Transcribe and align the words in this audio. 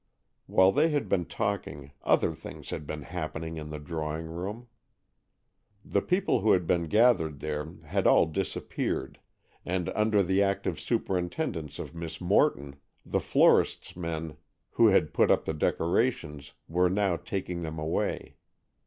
While 0.47 0.71
they 0.71 0.89
had 0.89 1.07
been 1.07 1.25
talking, 1.25 1.91
other 2.01 2.33
things 2.33 2.71
had 2.71 2.87
been 2.87 3.03
happening 3.03 3.57
in 3.57 3.69
the 3.69 3.77
drawing 3.77 4.25
room. 4.25 4.67
The 5.85 6.01
people 6.01 6.39
who 6.39 6.53
had 6.53 6.65
been 6.65 6.85
gathered 6.85 7.39
there 7.39 7.75
had 7.83 8.07
all 8.07 8.25
disappeared, 8.25 9.19
and, 9.63 9.89
under 9.89 10.23
the 10.23 10.41
active 10.41 10.79
superintendence 10.79 11.77
of 11.77 11.93
Miss 11.93 12.19
Morton, 12.19 12.77
the 13.05 13.19
florist's 13.19 13.95
men 13.95 14.37
who 14.71 14.87
had 14.87 15.13
put 15.13 15.29
up 15.29 15.45
the 15.45 15.53
decorations 15.53 16.53
were 16.67 16.89
now 16.89 17.15
taking 17.15 17.61
them 17.61 17.77
away. 17.77 18.37